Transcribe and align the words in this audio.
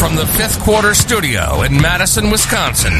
From 0.00 0.16
the 0.16 0.24
fifth 0.24 0.58
quarter 0.60 0.94
studio 0.94 1.60
in 1.60 1.78
Madison, 1.78 2.30
Wisconsin. 2.30 2.94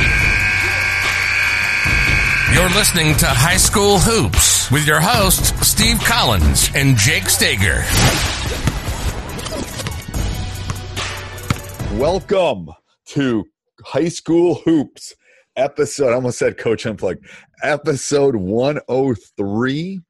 You're 2.53 2.69
listening 2.69 3.17
to 3.17 3.27
High 3.27 3.57
School 3.57 3.99
Hoops 3.99 4.71
with 4.71 4.87
your 4.87 5.01
hosts, 5.01 5.67
Steve 5.67 5.99
Collins 6.01 6.69
and 6.75 6.99
Jake 6.99 7.31
Stager. 7.31 7.83
Welcome 11.99 12.69
to 13.07 13.47
High 13.83 14.11
School 14.11 14.57
Hoops 14.67 15.15
episode. 15.57 16.11
I 16.11 16.17
almost 16.17 16.39
said 16.39 16.59
Coach 16.59 16.85
Unplug. 16.85 17.17
Episode 17.63 18.37
103. 18.37 20.01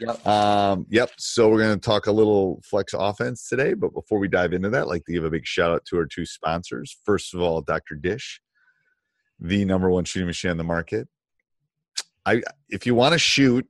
Yep. 0.00 0.26
Um, 0.26 0.86
yep. 0.88 1.10
So 1.18 1.48
we're 1.48 1.58
going 1.58 1.78
to 1.78 1.80
talk 1.80 2.06
a 2.06 2.12
little 2.12 2.60
flex 2.64 2.94
offense 2.96 3.48
today. 3.48 3.74
But 3.74 3.92
before 3.92 4.18
we 4.18 4.28
dive 4.28 4.52
into 4.52 4.70
that, 4.70 4.82
I'd 4.82 4.88
like 4.88 5.04
to 5.06 5.12
give 5.12 5.24
a 5.24 5.30
big 5.30 5.46
shout 5.46 5.70
out 5.70 5.84
to 5.86 5.98
our 5.98 6.06
two 6.06 6.24
sponsors. 6.24 6.96
First 7.04 7.34
of 7.34 7.40
all, 7.40 7.60
Dr. 7.60 7.94
Dish, 7.94 8.40
the 9.40 9.64
number 9.64 9.90
one 9.90 10.04
shooting 10.04 10.26
machine 10.26 10.50
on 10.50 10.56
the 10.56 10.64
market. 10.64 11.08
I, 12.24 12.42
if 12.68 12.86
you 12.86 12.94
want 12.94 13.14
to 13.14 13.18
shoot 13.18 13.66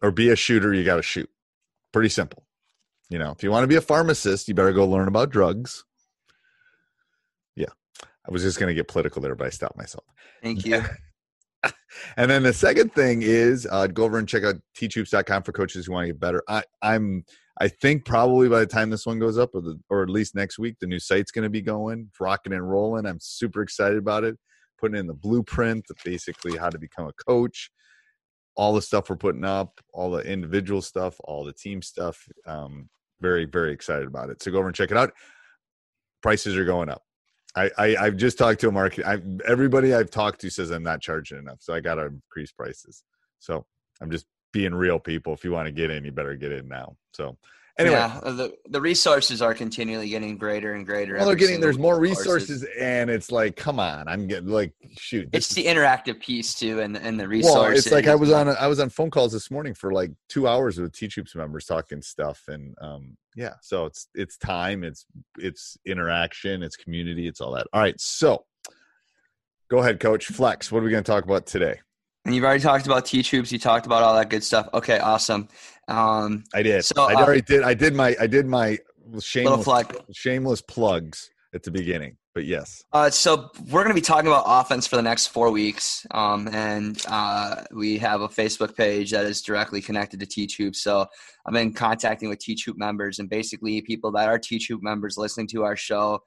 or 0.00 0.10
be 0.10 0.30
a 0.30 0.36
shooter, 0.36 0.72
you 0.72 0.84
got 0.84 0.96
to 0.96 1.02
shoot. 1.02 1.28
Pretty 1.92 2.08
simple. 2.08 2.46
You 3.10 3.18
know, 3.18 3.32
if 3.32 3.42
you 3.42 3.50
want 3.50 3.64
to 3.64 3.68
be 3.68 3.76
a 3.76 3.80
pharmacist, 3.80 4.48
you 4.48 4.54
better 4.54 4.72
go 4.72 4.86
learn 4.86 5.08
about 5.08 5.30
drugs. 5.30 5.84
Yeah. 7.54 7.66
I 8.02 8.30
was 8.30 8.42
just 8.42 8.58
going 8.58 8.68
to 8.68 8.74
get 8.74 8.88
political 8.88 9.20
there, 9.20 9.34
but 9.34 9.46
I 9.46 9.50
stopped 9.50 9.76
myself. 9.76 10.04
Thank 10.42 10.64
you. 10.64 10.82
and 12.16 12.30
then 12.30 12.42
the 12.42 12.52
second 12.52 12.92
thing 12.94 13.22
is 13.22 13.66
uh, 13.70 13.86
go 13.86 14.04
over 14.04 14.18
and 14.18 14.28
check 14.28 14.44
out 14.44 14.56
teachhoops.com 14.76 15.42
for 15.42 15.52
coaches 15.52 15.86
who 15.86 15.92
want 15.92 16.04
to 16.04 16.12
get 16.12 16.20
better. 16.20 16.42
I, 16.48 16.62
I'm 16.82 17.24
I 17.60 17.68
think 17.68 18.04
probably 18.04 18.48
by 18.48 18.60
the 18.60 18.66
time 18.66 18.90
this 18.90 19.06
one 19.06 19.18
goes 19.18 19.38
up, 19.38 19.54
or 19.54 19.60
the, 19.60 19.78
or 19.88 20.02
at 20.02 20.10
least 20.10 20.34
next 20.34 20.58
week, 20.58 20.76
the 20.80 20.86
new 20.86 20.98
site's 20.98 21.30
going 21.30 21.44
to 21.44 21.50
be 21.50 21.62
going, 21.62 22.10
rocking 22.18 22.52
and 22.52 22.68
rolling. 22.68 23.06
I'm 23.06 23.20
super 23.20 23.62
excited 23.62 23.98
about 23.98 24.24
it. 24.24 24.36
Putting 24.80 24.98
in 24.98 25.06
the 25.06 25.14
blueprint, 25.14 25.86
basically 26.04 26.56
how 26.56 26.68
to 26.68 26.78
become 26.78 27.06
a 27.06 27.12
coach, 27.12 27.70
all 28.56 28.74
the 28.74 28.82
stuff 28.82 29.08
we're 29.08 29.16
putting 29.16 29.44
up, 29.44 29.80
all 29.92 30.10
the 30.10 30.22
individual 30.22 30.82
stuff, 30.82 31.16
all 31.24 31.44
the 31.44 31.52
team 31.52 31.80
stuff. 31.80 32.26
Um, 32.46 32.88
very 33.20 33.44
very 33.44 33.72
excited 33.72 34.06
about 34.06 34.30
it. 34.30 34.42
So 34.42 34.50
go 34.50 34.58
over 34.58 34.66
and 34.66 34.76
check 34.76 34.90
it 34.90 34.96
out. 34.96 35.12
Prices 36.22 36.56
are 36.56 36.64
going 36.64 36.88
up. 36.88 37.02
I, 37.56 37.70
I 37.78 37.96
I've 37.96 38.16
just 38.16 38.38
talked 38.38 38.60
to 38.60 38.68
a 38.68 38.72
market. 38.72 39.06
I 39.06 39.18
everybody 39.46 39.94
I've 39.94 40.10
talked 40.10 40.40
to 40.40 40.50
says 40.50 40.70
I'm 40.70 40.82
not 40.82 41.00
charging 41.00 41.38
enough, 41.38 41.58
so 41.60 41.72
I 41.74 41.80
got 41.80 41.96
to 41.96 42.06
increase 42.06 42.52
prices. 42.52 43.04
So 43.38 43.64
I'm 44.00 44.10
just 44.10 44.26
being 44.52 44.74
real, 44.74 44.98
people. 44.98 45.32
If 45.32 45.44
you 45.44 45.52
want 45.52 45.66
to 45.66 45.72
get 45.72 45.90
in, 45.90 46.04
you 46.04 46.12
better 46.12 46.34
get 46.36 46.52
in 46.52 46.68
now. 46.68 46.96
So 47.12 47.36
anyway, 47.78 47.94
yeah, 47.96 48.20
the 48.24 48.54
the 48.68 48.80
resources 48.80 49.40
are 49.40 49.54
continually 49.54 50.08
getting 50.08 50.36
greater 50.36 50.72
and 50.74 50.84
greater. 50.84 51.14
well, 51.16 51.26
they're 51.26 51.36
getting 51.36 51.60
there's 51.60 51.78
more 51.78 51.98
resources, 52.00 52.64
and 52.78 53.08
it's 53.10 53.30
like, 53.30 53.56
come 53.56 53.78
on, 53.78 54.08
I'm 54.08 54.26
getting 54.26 54.48
like, 54.48 54.72
shoot, 54.98 55.28
It's 55.32 55.50
is- 55.50 55.56
the 55.56 55.66
interactive 55.66 56.20
piece 56.20 56.54
too, 56.54 56.80
and 56.80 56.96
and 56.96 57.18
the 57.20 57.28
resources. 57.28 57.60
well, 57.60 57.72
it's 57.72 57.92
like 57.92 58.08
I 58.08 58.14
was 58.14 58.32
on 58.32 58.48
a, 58.48 58.52
I 58.52 58.66
was 58.66 58.80
on 58.80 58.90
phone 58.90 59.10
calls 59.10 59.32
this 59.32 59.50
morning 59.50 59.74
for 59.74 59.92
like 59.92 60.10
two 60.28 60.48
hours 60.48 60.78
with 60.78 60.92
Teach 60.92 61.14
Hoops 61.16 61.34
members 61.36 61.66
talking 61.66 62.02
stuff, 62.02 62.42
and 62.48 62.74
um, 62.80 63.16
yeah, 63.36 63.54
so 63.60 63.86
it's 63.86 64.08
it's 64.14 64.36
time, 64.36 64.84
it's 64.84 65.06
it's 65.38 65.76
interaction, 65.86 66.62
it's 66.62 66.76
community, 66.76 67.26
it's 67.26 67.40
all 67.40 67.52
that. 67.52 67.66
All 67.72 67.80
right, 67.80 67.98
so 68.00 68.44
go 69.70 69.78
ahead, 69.78 70.00
Coach 70.00 70.26
Flex. 70.26 70.70
What 70.70 70.80
are 70.80 70.84
we 70.84 70.90
going 70.90 71.04
to 71.04 71.10
talk 71.10 71.24
about 71.24 71.46
today? 71.46 71.80
And 72.24 72.34
you've 72.34 72.44
already 72.44 72.62
talked 72.62 72.86
about 72.86 73.04
Teach 73.04 73.30
Hoops. 73.30 73.52
You 73.52 73.58
talked 73.58 73.86
about 73.86 74.02
all 74.02 74.14
that 74.14 74.30
good 74.30 74.42
stuff. 74.42 74.68
Okay, 74.72 74.98
awesome. 74.98 75.48
Um, 75.88 76.44
I 76.54 76.62
did. 76.62 76.84
So, 76.84 77.02
I 77.02 77.14
uh, 77.14 77.22
already 77.22 77.42
did. 77.42 77.62
I 77.62 77.74
did 77.74 77.94
my 77.94 78.16
I 78.18 78.26
did 78.26 78.46
my 78.46 78.78
shameless 79.20 79.64
flag. 79.64 79.96
shameless 80.12 80.62
plugs 80.62 81.30
at 81.54 81.62
the 81.62 81.70
beginning, 81.70 82.16
but 82.34 82.44
yes, 82.44 82.82
Uh, 82.92 83.08
so 83.08 83.48
we're 83.70 83.84
going 83.84 83.94
to 83.94 83.94
be 83.94 84.00
talking 84.00 84.26
about 84.26 84.44
offense 84.46 84.86
for 84.86 84.96
the 84.96 85.02
next 85.02 85.28
four 85.28 85.50
weeks, 85.50 86.04
um, 86.10 86.48
and 86.48 87.00
uh, 87.08 87.62
we 87.72 87.96
have 87.98 88.22
a 88.22 88.28
Facebook 88.28 88.76
page 88.76 89.12
that 89.12 89.24
is 89.24 89.40
directly 89.40 89.80
connected 89.80 90.18
to 90.20 90.26
Teach 90.26 90.56
Hoop. 90.56 90.74
So 90.74 91.06
I've 91.46 91.52
been 91.54 91.72
contacting 91.72 92.28
with 92.28 92.40
Teach 92.40 92.64
Hoop 92.64 92.76
members, 92.76 93.20
and 93.20 93.30
basically 93.30 93.80
people 93.82 94.10
that 94.12 94.28
are 94.28 94.38
Teach 94.38 94.66
Hoop 94.68 94.82
members 94.82 95.16
listening 95.16 95.46
to 95.48 95.62
our 95.62 95.76
show. 95.76 96.20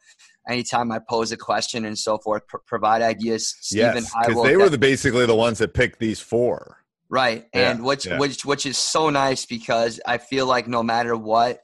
Anytime 0.47 0.93
I 0.93 0.99
pose 0.99 1.33
a 1.33 1.37
question 1.37 1.83
and 1.83 1.97
so 1.97 2.17
forth, 2.19 2.47
pr- 2.47 2.57
provide 2.65 3.01
ideas. 3.01 3.53
Stephen, 3.59 4.03
yes, 4.03 4.13
because 4.25 4.43
they 4.43 4.55
were 4.55 4.69
the 4.69 4.77
basically 4.77 5.25
the 5.25 5.35
ones 5.35 5.57
that 5.57 5.73
picked 5.73 5.99
these 5.99 6.21
four. 6.21 6.77
Right. 7.09 7.45
Yeah, 7.53 7.71
And 7.71 7.83
which 7.83 8.05
yeah. 8.05 8.17
which 8.17 8.45
which 8.45 8.65
is 8.65 8.77
so 8.77 9.09
nice 9.09 9.45
because 9.45 9.99
I 10.05 10.17
feel 10.17 10.45
like 10.45 10.67
no 10.67 10.83
matter 10.83 11.15
what, 11.17 11.61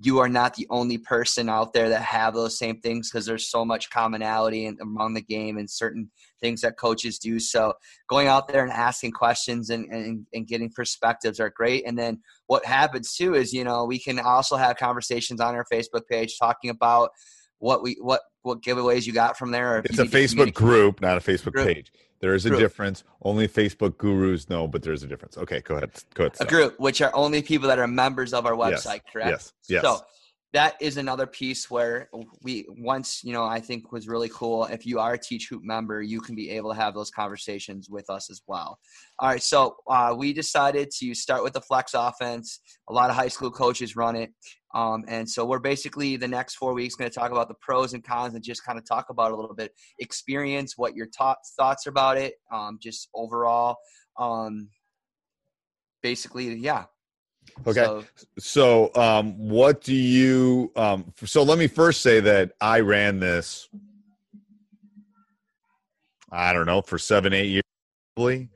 you 0.00 0.18
are 0.18 0.28
not 0.28 0.54
the 0.54 0.66
only 0.68 0.98
person 0.98 1.48
out 1.48 1.72
there 1.72 1.88
that 1.88 2.02
have 2.02 2.34
those 2.34 2.58
same 2.58 2.80
things 2.80 3.10
because 3.10 3.24
there's 3.24 3.50
so 3.50 3.64
much 3.64 3.88
commonality 3.90 4.66
in, 4.66 4.76
among 4.82 5.14
the 5.14 5.22
game 5.22 5.56
and 5.56 5.70
certain 5.70 6.10
things 6.40 6.60
that 6.60 6.76
coaches 6.76 7.18
do. 7.18 7.38
So 7.38 7.72
going 8.08 8.28
out 8.28 8.46
there 8.46 8.62
and 8.62 8.72
asking 8.72 9.12
questions 9.12 9.70
and, 9.70 9.86
and, 9.86 10.26
and 10.34 10.46
getting 10.46 10.70
perspectives 10.70 11.40
are 11.40 11.50
great. 11.50 11.86
And 11.86 11.98
then 11.98 12.20
what 12.46 12.64
happens 12.64 13.14
too 13.14 13.34
is, 13.34 13.52
you 13.54 13.64
know, 13.64 13.84
we 13.84 13.98
can 13.98 14.18
also 14.18 14.56
have 14.56 14.76
conversations 14.76 15.40
on 15.40 15.54
our 15.54 15.64
Facebook 15.72 16.06
page 16.10 16.38
talking 16.38 16.70
about 16.70 17.10
what 17.58 17.82
we 17.82 17.96
what 18.02 18.20
what 18.42 18.62
giveaways 18.62 19.06
you 19.06 19.14
got 19.14 19.38
from 19.38 19.50
there. 19.50 19.76
Or 19.76 19.78
It's 19.78 19.98
a 19.98 20.04
Facebook 20.04 20.52
group, 20.52 21.00
not 21.00 21.16
a 21.16 21.20
Facebook 21.20 21.52
Group. 21.52 21.68
page. 21.68 21.92
There 22.20 22.34
is 22.34 22.46
a 22.46 22.50
difference. 22.56 23.04
Only 23.22 23.46
Facebook 23.48 23.98
gurus 23.98 24.48
know, 24.48 24.66
but 24.66 24.82
there's 24.82 25.02
a 25.02 25.06
difference. 25.06 25.36
Okay, 25.36 25.60
go 25.60 25.76
ahead. 25.76 25.90
Go 26.14 26.24
ahead. 26.24 26.36
a 26.40 26.44
group, 26.46 26.78
which 26.80 27.02
are 27.02 27.14
only 27.14 27.42
people 27.42 27.68
that 27.68 27.78
are 27.78 27.86
members 27.86 28.32
of 28.32 28.46
our 28.46 28.56
Yes, 28.56 28.86
website, 28.86 29.00
correct? 29.12 29.30
yes, 29.30 29.52
yes. 29.68 29.82
So 29.82 30.00
that 30.56 30.74
is 30.80 30.96
another 30.96 31.26
piece 31.26 31.70
where 31.70 32.08
we 32.42 32.64
once 32.78 33.20
you 33.22 33.34
know 33.34 33.44
I 33.44 33.60
think 33.60 33.92
was 33.92 34.08
really 34.08 34.30
cool. 34.30 34.64
If 34.64 34.86
you 34.86 34.98
are 34.98 35.12
a 35.12 35.18
Teach 35.18 35.48
Hoop 35.50 35.62
member, 35.62 36.00
you 36.00 36.18
can 36.18 36.34
be 36.34 36.48
able 36.48 36.72
to 36.72 36.76
have 36.80 36.94
those 36.94 37.10
conversations 37.10 37.90
with 37.90 38.08
us 38.08 38.30
as 38.30 38.40
well. 38.46 38.78
All 39.18 39.28
right, 39.28 39.42
so 39.42 39.76
uh, 39.86 40.14
we 40.16 40.32
decided 40.32 40.90
to 40.92 41.14
start 41.14 41.44
with 41.44 41.52
the 41.52 41.60
flex 41.60 41.92
offense. 41.92 42.60
A 42.88 42.92
lot 42.94 43.10
of 43.10 43.16
high 43.16 43.28
school 43.28 43.50
coaches 43.50 43.96
run 43.96 44.16
it, 44.16 44.30
um, 44.74 45.04
and 45.08 45.28
so 45.28 45.44
we're 45.44 45.58
basically 45.58 46.16
the 46.16 46.26
next 46.26 46.54
four 46.54 46.72
weeks 46.72 46.94
going 46.94 47.10
to 47.10 47.14
talk 47.14 47.32
about 47.32 47.48
the 47.48 47.56
pros 47.60 47.92
and 47.92 48.02
cons 48.02 48.34
and 48.34 48.42
just 48.42 48.64
kind 48.64 48.78
of 48.78 48.86
talk 48.86 49.10
about 49.10 49.32
a 49.32 49.36
little 49.36 49.54
bit 49.54 49.72
experience, 49.98 50.72
what 50.78 50.96
your 50.96 51.08
thoughts 51.18 51.52
thoughts 51.54 51.86
about 51.86 52.16
it, 52.16 52.32
um, 52.50 52.78
just 52.80 53.10
overall. 53.14 53.76
Um, 54.18 54.70
basically, 56.02 56.54
yeah. 56.54 56.84
Okay. 57.66 57.84
So, 57.84 58.04
So, 58.38 58.90
um, 58.94 59.36
what 59.38 59.82
do 59.82 59.94
you? 59.94 60.72
Um, 60.76 61.12
so 61.24 61.42
let 61.42 61.58
me 61.58 61.66
first 61.66 62.02
say 62.02 62.20
that 62.20 62.52
I 62.60 62.80
ran 62.80 63.20
this. 63.20 63.68
I 66.30 66.52
don't 66.52 66.66
know, 66.66 66.82
for 66.82 66.98
seven, 66.98 67.32
eight 67.32 67.46
years, 67.46 67.62
probably. 68.14 68.48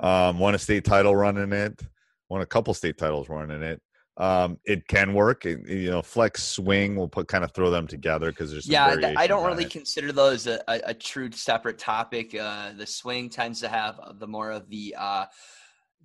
Um, 0.00 0.38
won 0.38 0.54
a 0.54 0.58
state 0.58 0.84
title 0.84 1.16
running 1.16 1.52
it, 1.52 1.82
won 2.28 2.42
a 2.42 2.46
couple 2.46 2.74
state 2.74 2.98
titles 2.98 3.28
running 3.28 3.62
it. 3.62 3.80
Um, 4.18 4.58
it 4.64 4.88
can 4.88 5.12
work. 5.12 5.44
It, 5.44 5.66
you 5.68 5.90
know, 5.90 6.00
flex 6.00 6.42
swing. 6.42 6.96
We'll 6.96 7.08
put 7.08 7.28
kind 7.28 7.44
of 7.44 7.52
throw 7.52 7.70
them 7.70 7.86
together 7.86 8.30
because 8.30 8.50
there's 8.50 8.66
yeah. 8.66 9.12
I 9.16 9.26
don't 9.26 9.44
really 9.44 9.66
consider 9.66 10.10
those 10.10 10.46
a, 10.46 10.62
a, 10.68 10.80
a, 10.86 10.94
true 10.94 11.30
separate 11.32 11.78
topic. 11.78 12.34
Uh, 12.34 12.72
the 12.72 12.86
swing 12.86 13.28
tends 13.28 13.60
to 13.60 13.68
have 13.68 14.00
the 14.18 14.26
more 14.26 14.52
of 14.52 14.70
the 14.70 14.94
uh, 14.98 15.26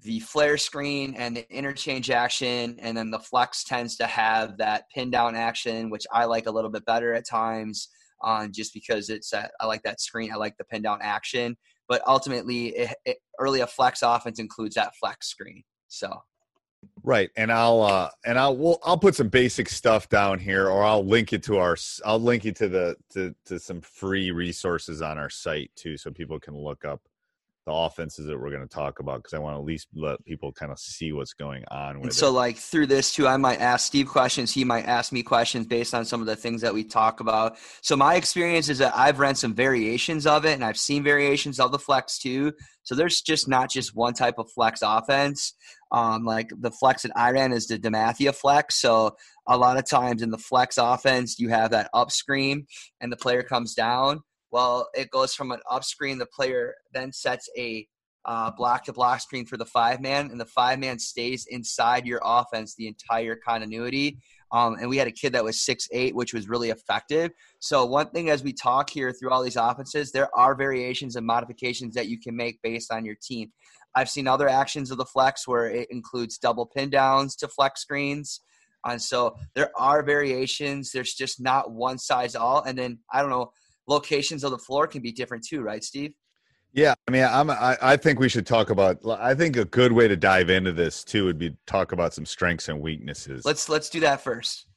the 0.03 0.19
flare 0.19 0.57
screen 0.57 1.13
and 1.15 1.36
the 1.36 1.56
interchange 1.56 2.09
action, 2.09 2.77
and 2.80 2.98
then 2.98 3.12
the 3.12 3.19
flex 3.19 3.63
tends 3.63 3.95
to 3.98 4.07
have 4.07 4.57
that 4.57 4.86
pin 4.94 5.12
down 5.12 5.36
action, 5.36 5.89
which 5.89 6.06
I 6.12 6.25
like 6.25 6.48
a 6.48 6.51
little 6.51 6.71
bit 6.71 6.86
better 6.86 7.13
at 7.13 7.27
times. 7.27 7.89
Um, 8.24 8.51
just 8.51 8.71
because 8.75 9.09
it's 9.09 9.33
i 9.33 9.65
like 9.65 9.81
that 9.81 10.00
screen. 10.00 10.31
I 10.31 10.36
like 10.36 10.56
the 10.57 10.63
pin 10.63 10.83
down 10.83 11.00
action, 11.01 11.57
but 11.88 12.03
ultimately, 12.06 12.68
it, 12.68 12.95
it, 13.03 13.18
early 13.39 13.62
a 13.62 13.68
flex 13.68 14.03
offense 14.03 14.38
includes 14.38 14.75
that 14.75 14.94
flex 15.00 15.27
screen. 15.27 15.63
So 15.88 16.21
Right, 17.04 17.30
and 17.36 17.51
I'll 17.51 17.81
uh, 17.81 18.09
and 18.25 18.39
I'll 18.39 18.56
we'll, 18.56 18.80
I'll 18.83 18.97
put 18.97 19.15
some 19.15 19.30
basic 19.30 19.69
stuff 19.69 20.09
down 20.09 20.39
here, 20.39 20.68
or 20.68 20.83
I'll 20.83 21.06
link 21.06 21.33
it 21.33 21.44
to 21.44 21.57
our 21.57 21.75
I'll 22.06 22.19
link 22.19 22.44
you 22.45 22.51
to 22.54 22.69
the 22.69 22.95
to 23.12 23.36
to 23.45 23.59
some 23.59 23.81
free 23.81 24.31
resources 24.31 25.01
on 25.01 25.18
our 25.18 25.30
site 25.30 25.71
too, 25.75 25.97
so 25.97 26.12
people 26.12 26.39
can 26.39 26.56
look 26.56 26.86
up 26.86 27.01
the 27.66 27.72
offenses 27.72 28.25
that 28.25 28.40
we're 28.40 28.50
going 28.50 28.68
to 28.68 28.74
talk 28.74 29.00
about 29.00 29.18
because 29.18 29.34
I 29.34 29.40
want 29.40 29.56
to 29.56 29.60
at 29.60 29.66
least 29.66 29.88
let 29.94 30.24
people 30.25 30.52
kind 30.52 30.72
of 30.72 30.80
see 30.80 31.12
what's 31.12 31.34
going 31.34 31.63
on 31.69 31.98
with 31.98 32.06
and 32.06 32.13
so 32.13 32.30
it. 32.30 32.31
like 32.31 32.58
through 32.58 32.88
this 32.88 33.13
too, 33.13 33.28
I 33.28 33.38
might 33.38 33.62
ask 33.62 33.86
Steve 33.86 34.08
questions. 34.08 34.52
He 34.52 34.63
might 34.63 34.86
ask 34.86 35.12
me 35.12 35.22
questions 35.22 35.68
based 35.68 35.94
on 35.94 36.06
some 36.06 36.22
of 36.22 36.28
the 36.28 36.36
things 36.36 36.62
that 36.62 36.74
we 36.74 36.84
talk 36.84 37.19
about. 37.19 37.58
So 37.81 37.96
my 37.96 38.16
experience 38.16 38.68
is 38.68 38.80
that 38.80 38.94
I've 38.96 39.19
ran 39.19 39.36
some 39.36 39.54
variations 39.54 40.25
of 40.25 40.46
it 40.46 40.54
and 40.54 40.66
I've 40.66 40.78
seen 40.78 41.04
variations 41.04 41.60
of 41.60 41.72
the 41.72 41.80
flex 41.80 42.18
too. 42.18 42.54
So 42.84 42.96
there's 42.96 43.22
just 43.22 43.48
not 43.48 43.69
just 43.69 43.96
one 43.96 44.14
type 44.14 44.40
of 44.40 44.52
flex 44.52 44.81
offense. 44.81 45.54
Um, 45.92 46.25
like 46.25 46.50
the 46.57 46.72
flex 46.72 47.04
that 47.04 47.12
I 47.16 47.31
ran 47.31 47.52
is 47.52 47.68
the 47.68 47.78
DeMatha 47.78 48.34
flex. 48.34 48.81
So 48.81 49.16
a 49.48 49.57
lot 49.57 49.78
of 49.78 49.88
times 49.88 50.24
in 50.24 50.31
the 50.31 50.38
flex 50.38 50.80
offense, 50.80 51.38
you 51.38 51.50
have 51.50 51.72
that 51.72 51.90
up 51.94 52.12
screen 52.12 52.66
and 53.02 53.12
the 53.12 53.18
player 53.18 53.44
comes 53.44 53.75
down 53.75 54.24
well, 54.51 54.89
it 54.94 55.09
goes 55.09 55.33
from 55.33 55.51
an 55.51 55.62
up 55.69 55.83
screen. 55.83 56.18
The 56.18 56.25
player 56.25 56.75
then 56.94 57.12
sets 57.13 57.50
a 57.57 57.88
uh, 58.25 58.51
block 58.51 58.83
to 58.86 58.94
block 58.94 59.21
screen 59.21 59.45
for 59.45 59.57
the 59.57 59.65
five 59.65 60.01
man, 60.01 60.30
and 60.30 60.39
the 60.39 60.45
five 60.45 60.80
man 60.80 61.00
stays 61.00 61.48
inside 61.50 62.06
your 62.06 62.21
offense 62.24 62.75
the 62.75 62.88
entire 62.88 63.36
continuity. 63.36 64.19
Um, 64.51 64.75
and 64.75 64.89
we 64.89 64.98
had 64.98 65.07
a 65.07 65.12
kid 65.12 65.33
that 65.33 65.44
was 65.44 65.62
six 65.62 65.88
eight, 65.92 66.13
which 66.13 66.33
was 66.33 66.50
really 66.50 66.69
effective. 66.69 67.31
So 67.59 67.86
one 67.86 68.09
thing 68.09 68.30
as 68.30 68.44
we 68.44 68.53
talk 68.53 68.89
here 68.89 69.12
through 69.13 69.31
all 69.31 69.42
these 69.42 69.56
offenses, 69.56 70.12
there 70.12 70.30
are 70.38 70.56
variations 70.56 71.15
and 71.15 71.25
modifications 71.25 71.95
that 71.95 72.07
you 72.07 72.19
can 72.19 72.36
make 72.36 72.62
based 72.62 72.92
on 72.92 73.06
your 73.06 73.15
team. 73.21 73.51
I've 73.95 74.09
seen 74.09 74.27
other 74.27 74.47
actions 74.47 74.92
of 74.92 74.97
the 74.97 75.06
flex 75.06 75.47
where 75.47 75.68
it 75.68 75.88
includes 75.89 76.38
double 76.38 76.65
pin 76.65 76.89
downs 76.89 77.36
to 77.38 77.47
flex 77.47 77.81
screens. 77.81 78.42
And 78.86 79.01
so 79.01 79.36
there 79.54 79.71
are 79.77 80.01
variations. 80.04 80.92
There's 80.92 81.13
just 81.13 81.42
not 81.42 81.71
one 81.71 81.97
size 81.97 82.36
all. 82.36 82.63
And 82.63 82.77
then 82.77 83.00
I 83.13 83.21
don't 83.21 83.30
know 83.30 83.51
locations 83.92 84.44
of 84.44 84.52
the 84.52 84.58
floor 84.58 84.88
can 84.88 85.02
be 85.02 85.12
different 85.12 85.46
too, 85.46 85.62
right, 85.62 85.84
Steve? 85.84 86.14
Yeah, 86.74 86.94
I 87.08 87.12
mean, 87.12 87.24
I'm, 87.24 87.50
I, 87.50 87.78
I 87.82 87.98
think 87.98 88.20
we 88.20 88.30
should 88.30 88.48
talk 88.48 88.70
about. 88.70 88.98
I 89.06 89.36
think 89.36 89.58
a 89.58 89.66
good 89.66 89.92
way 89.92 90.08
to 90.08 90.16
dive 90.16 90.50
into 90.50 90.72
this 90.72 91.04
too 91.04 91.26
would 91.26 91.38
be 91.38 91.56
talk 91.68 91.92
about 91.92 92.14
some 92.14 92.26
strengths 92.26 92.70
and 92.70 92.80
weaknesses. 92.80 93.44
Let's 93.44 93.68
let's 93.68 93.90
do 93.90 94.00
that 94.00 94.22
first. 94.22 94.68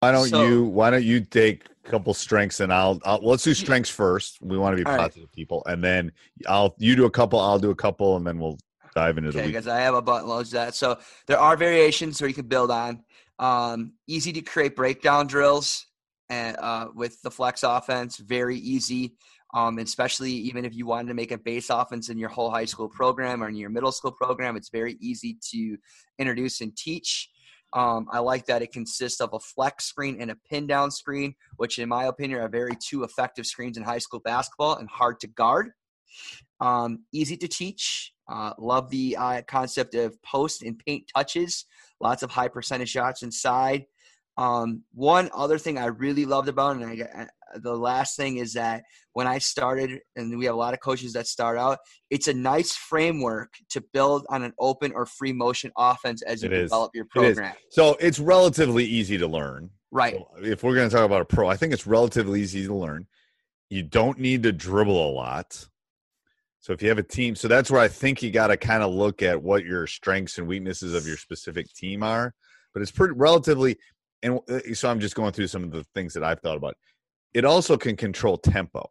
Why 0.00 0.12
don't 0.12 0.28
so, 0.28 0.46
you 0.46 0.64
Why 0.66 0.90
don't 0.90 1.04
you 1.04 1.20
take 1.22 1.64
a 1.86 1.90
couple 1.90 2.12
strengths 2.12 2.60
and 2.60 2.72
I'll, 2.72 3.00
I'll 3.04 3.20
let's 3.22 3.44
do 3.44 3.54
strengths 3.54 3.90
first. 3.90 4.38
We 4.42 4.58
want 4.58 4.76
to 4.76 4.76
be 4.76 4.84
positive 4.84 5.22
right. 5.22 5.32
people, 5.32 5.62
and 5.66 5.82
then 5.82 6.12
I'll 6.46 6.74
you 6.78 6.94
do 6.94 7.06
a 7.06 7.10
couple, 7.10 7.40
I'll 7.40 7.58
do 7.58 7.70
a 7.70 7.74
couple, 7.74 8.16
and 8.16 8.26
then 8.26 8.38
we'll 8.38 8.58
dive 8.94 9.16
into 9.16 9.30
okay, 9.30 9.40
the. 9.40 9.46
because 9.46 9.68
I 9.68 9.80
have 9.80 9.94
a 9.94 10.02
button 10.02 10.28
loads 10.28 10.50
that. 10.50 10.74
So 10.74 10.98
there 11.26 11.38
are 11.38 11.56
variations 11.56 12.20
where 12.20 12.28
you 12.28 12.34
can 12.34 12.46
build 12.46 12.70
on. 12.70 13.02
Um, 13.38 13.92
easy 14.06 14.32
to 14.32 14.42
create 14.42 14.76
breakdown 14.76 15.26
drills 15.26 15.87
and, 16.30 16.56
uh, 16.58 16.88
with 16.94 17.20
the 17.22 17.30
flex 17.30 17.62
offense. 17.62 18.16
Very 18.18 18.56
easy, 18.58 19.14
um, 19.54 19.78
especially 19.78 20.32
even 20.32 20.64
if 20.64 20.74
you 20.74 20.86
wanted 20.86 21.08
to 21.08 21.14
make 21.14 21.32
a 21.32 21.38
base 21.38 21.70
offense 21.70 22.08
in 22.08 22.18
your 22.18 22.28
whole 22.28 22.50
high 22.50 22.64
school 22.64 22.88
program 22.88 23.42
or 23.42 23.48
in 23.48 23.54
your 23.56 23.70
middle 23.70 23.92
school 23.92 24.12
program. 24.12 24.56
It's 24.56 24.70
very 24.70 24.96
easy 25.00 25.38
to 25.50 25.76
introduce 26.18 26.60
and 26.60 26.76
teach. 26.76 27.30
Um, 27.74 28.08
I 28.10 28.20
like 28.20 28.46
that 28.46 28.62
it 28.62 28.72
consists 28.72 29.20
of 29.20 29.34
a 29.34 29.38
flex 29.38 29.84
screen 29.84 30.16
and 30.20 30.30
a 30.30 30.36
pin 30.48 30.66
down 30.66 30.90
screen, 30.90 31.34
which, 31.56 31.78
in 31.78 31.88
my 31.88 32.04
opinion, 32.04 32.40
are 32.40 32.48
very 32.48 32.72
two 32.82 33.04
effective 33.04 33.46
screens 33.46 33.76
in 33.76 33.82
high 33.82 33.98
school 33.98 34.20
basketball 34.20 34.76
and 34.76 34.88
hard 34.88 35.20
to 35.20 35.26
guard. 35.26 35.72
Um, 36.60 37.04
easy 37.12 37.36
to 37.36 37.48
teach. 37.48 38.12
Uh, 38.26 38.52
love 38.58 38.90
the 38.90 39.16
uh, 39.16 39.42
concept 39.46 39.94
of 39.94 40.20
post 40.22 40.62
and 40.62 40.78
paint 40.78 41.10
touches. 41.14 41.66
Lots 42.00 42.22
of 42.22 42.30
high 42.30 42.48
percentage 42.48 42.90
shots 42.90 43.22
inside. 43.22 43.86
Um, 44.38 44.84
one 44.94 45.28
other 45.34 45.58
thing 45.58 45.78
I 45.78 45.86
really 45.86 46.24
loved 46.24 46.48
about, 46.48 46.76
and 46.76 46.84
I, 46.84 47.22
uh, 47.22 47.58
the 47.60 47.74
last 47.74 48.16
thing 48.16 48.36
is 48.36 48.52
that 48.52 48.84
when 49.12 49.26
I 49.26 49.38
started, 49.38 49.98
and 50.14 50.38
we 50.38 50.44
have 50.44 50.54
a 50.54 50.58
lot 50.58 50.74
of 50.74 50.80
coaches 50.80 51.12
that 51.14 51.26
start 51.26 51.58
out, 51.58 51.78
it's 52.08 52.28
a 52.28 52.34
nice 52.34 52.76
framework 52.76 53.52
to 53.70 53.82
build 53.92 54.24
on 54.30 54.44
an 54.44 54.52
open 54.60 54.92
or 54.94 55.06
free 55.06 55.32
motion 55.32 55.72
offense 55.76 56.22
as 56.22 56.44
you 56.44 56.50
it 56.50 56.62
develop 56.62 56.92
is. 56.94 56.98
your 56.98 57.06
program. 57.06 57.52
It 57.52 57.58
so 57.70 57.96
it's 57.98 58.20
relatively 58.20 58.84
easy 58.84 59.18
to 59.18 59.26
learn. 59.26 59.70
Right. 59.90 60.14
So 60.14 60.28
if 60.44 60.62
we're 60.62 60.76
going 60.76 60.88
to 60.88 60.94
talk 60.94 61.04
about 61.04 61.22
a 61.22 61.24
pro, 61.24 61.48
I 61.48 61.56
think 61.56 61.72
it's 61.72 61.86
relatively 61.86 62.40
easy 62.40 62.64
to 62.64 62.74
learn. 62.74 63.08
You 63.70 63.82
don't 63.82 64.20
need 64.20 64.44
to 64.44 64.52
dribble 64.52 65.04
a 65.04 65.10
lot. 65.10 65.66
So 66.60 66.72
if 66.72 66.80
you 66.80 66.90
have 66.90 66.98
a 66.98 67.02
team, 67.02 67.34
so 67.34 67.48
that's 67.48 67.72
where 67.72 67.80
I 67.80 67.88
think 67.88 68.22
you 68.22 68.30
got 68.30 68.48
to 68.48 68.56
kind 68.56 68.84
of 68.84 68.92
look 68.92 69.20
at 69.20 69.42
what 69.42 69.64
your 69.64 69.88
strengths 69.88 70.38
and 70.38 70.46
weaknesses 70.46 70.94
of 70.94 71.08
your 71.08 71.16
specific 71.16 71.72
team 71.72 72.04
are. 72.04 72.34
But 72.72 72.82
it's 72.82 72.92
pretty 72.92 73.14
relatively 73.16 73.78
and 74.22 74.40
uh, 74.50 74.60
so 74.74 74.90
I'm 74.90 75.00
just 75.00 75.14
going 75.14 75.32
through 75.32 75.48
some 75.48 75.64
of 75.64 75.70
the 75.70 75.84
things 75.94 76.14
that 76.14 76.24
I've 76.24 76.40
thought 76.40 76.56
about. 76.56 76.76
It 77.34 77.44
also 77.44 77.76
can 77.76 77.96
control 77.96 78.36
tempo. 78.36 78.88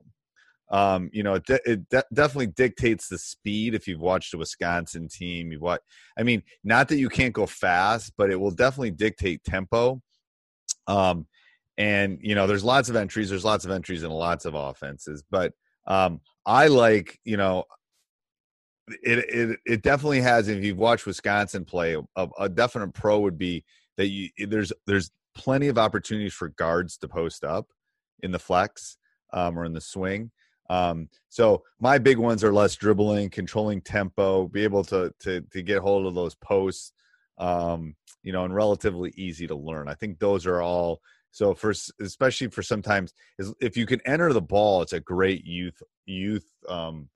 Um, 0.70 1.10
you 1.14 1.24
know, 1.24 1.36
it, 1.36 1.46
de- 1.46 1.72
it 1.72 1.90
de- 1.90 2.04
definitely 2.14 2.48
dictates 2.48 3.08
the 3.08 3.18
speed. 3.18 3.74
If 3.74 3.88
you've 3.88 4.02
watched 4.02 4.34
a 4.34 4.38
Wisconsin 4.38 5.08
team, 5.08 5.52
you've 5.52 5.62
watched. 5.62 5.84
I 6.18 6.24
mean, 6.24 6.44
not 6.64 6.90
that 6.90 6.98
you 6.98 7.10
can't 7.10 7.34
go 7.34 7.46
fast, 7.46 8.14
but 8.18 8.30
it 8.30 8.36
will 8.36 8.52
definitely 8.52 8.92
dictate 8.92 9.44
tempo. 9.44 10.02
Um, 10.88 11.28
and 11.78 12.20
you 12.22 12.36
know, 12.36 12.48
there's 12.48 12.64
lots 12.64 12.90
of 12.90 12.96
entries. 12.96 13.30
There's 13.30 13.46
lots 13.46 13.66
of 13.66 13.72
entries 13.72 14.04
and 14.04 14.14
lots 14.14 14.46
of 14.46 14.56
offenses, 14.56 15.24
but 15.30 15.54
um, 15.86 16.22
I 16.46 16.68
like 16.68 17.20
you 17.24 17.38
know 17.38 17.66
it, 19.04 19.20
it 19.30 19.60
it 19.66 19.82
definitely 19.82 20.22
has 20.22 20.48
if 20.48 20.64
you've 20.64 20.78
watched 20.78 21.06
wisconsin 21.06 21.66
play 21.66 21.98
a, 22.16 22.28
a, 22.40 22.48
definite 22.48 22.94
pro 22.94 23.20
would 23.20 23.38
be 23.38 23.64
that 23.98 24.08
you 24.08 24.30
there's 24.48 24.72
there's 24.86 25.12
plenty 25.38 25.68
of 25.68 25.78
opportunities 25.78 26.34
for 26.34 26.50
guards 26.50 26.98
to 26.98 27.08
post 27.08 27.44
up 27.44 27.68
in 28.22 28.32
the 28.32 28.40
flex 28.40 28.98
um, 29.34 29.58
or 29.58 29.66
in 29.66 29.74
the 29.74 29.82
swing. 29.82 30.32
Um, 30.70 31.08
so 31.30 31.64
my 31.80 31.98
big 31.98 32.18
ones 32.18 32.44
are 32.44 32.54
less 32.54 32.76
dribbling, 32.76 33.30
controlling 33.30 33.82
tempo, 33.82 34.48
be 34.48 34.64
able 34.64 34.84
to 34.86 35.14
to 35.22 35.42
to 35.42 35.62
get 35.62 35.80
hold 35.80 36.06
of 36.06 36.16
those 36.16 36.36
posts, 36.36 36.92
um, 37.38 37.96
you 38.24 38.34
know, 38.34 38.44
and 38.44 38.54
relatively 38.54 39.14
easy 39.16 39.48
to 39.48 39.56
learn. 39.56 39.88
I 39.88 39.94
think 39.94 40.20
those 40.20 40.46
are 40.46 40.62
all. 40.62 41.00
So 41.32 41.54
for 41.54 41.74
especially 42.02 42.48
for 42.48 42.64
sometimes 42.64 43.14
if 43.62 43.78
you 43.78 43.86
can 43.86 44.02
enter 44.06 44.34
the 44.34 44.42
ball, 44.42 44.82
it's 44.82 44.94
a 44.94 45.00
great 45.00 45.46
youth 45.46 45.82
youth 46.06 46.50
um, 46.68 47.10